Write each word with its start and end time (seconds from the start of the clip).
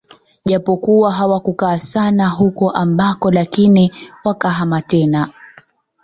Japokuwa 0.45 1.11
hawakukaa 1.11 1.79
sana 1.79 2.29
huko 2.29 2.71
ambako 2.71 3.31
lakini 3.31 3.93
wakahama 4.23 4.81
tena 4.81 5.29